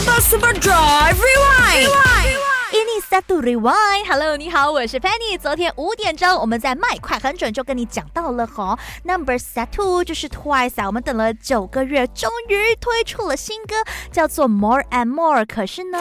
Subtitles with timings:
[0.00, 1.92] Super Super Drive Rewind。
[2.72, 5.38] Ini Satu Rewind，Hello，你好，我是 Penny。
[5.38, 13.74] 昨天五点钟，我们在麦快很准就跟你讲到了哈，Number set to 就是 Twice 啊，我们等了九个月，终于推出了新歌，
[14.10, 15.44] 叫做 More and More。
[15.44, 15.98] 可是呢？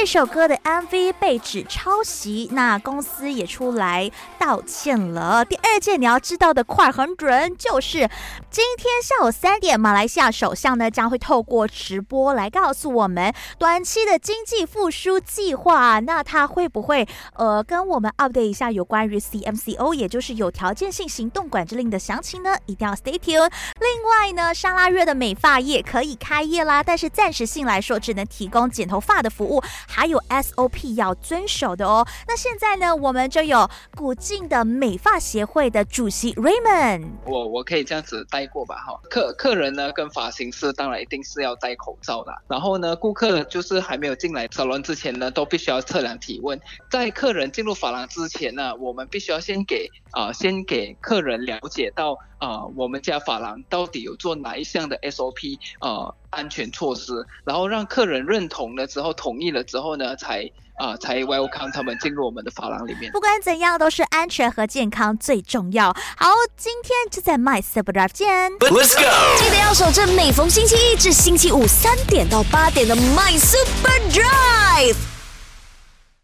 [0.00, 4.08] 这首歌的 MV 被指抄袭，那公司也出来
[4.38, 5.44] 道歉了。
[5.44, 8.08] 第二件你要知道的快很准，就是
[8.48, 15.98] 今天下午三点，马来西亚首相呢将会透过直播来告诉我们短期的经济复苏计划。
[15.98, 17.04] 那他会不会
[17.34, 22.54] 呃跟我们 update 一下有关于 CMCO，也就是有条件性行动管制令的详情呢？
[22.66, 23.50] 一定要 stay tuned。
[23.80, 29.60] 另外呢，沙拉月的美发业可以开业啦，但是暂时性来说只能提供剪头发的服务。
[29.88, 32.06] 还有 SOP 要遵守的哦。
[32.26, 37.08] 那现在呢，我们就有古晋的美发协会的主席 Raymond。
[37.24, 39.00] 我我可以这样子带过吧，哈。
[39.08, 42.32] 客客人呢跟发型师当然一定是要戴口罩的。
[42.46, 46.60] 然后呢，顾客就是还没有进来沙龙之前呢，都必须要测量体温。
[46.90, 56.12] 在客人进入发廊之前呢，我们必须要先给啊，先给客人了解到啊，我们家发廊到底有做哪一项的 SOP 啊。
[56.30, 57.12] 安全措施，
[57.44, 63.10] 然后让客人认同了之后，同意了之后呢，才啊才 welcome 他们进入我们的发廊里面。
[63.12, 65.92] 不管怎样，都是安全和健康最重要。
[66.16, 69.42] 好，今天就在 My Super Drive 见，Let's go！
[69.42, 75.17] 记得要守着每逢星期一至星期五三点到八点的 My Super Drive。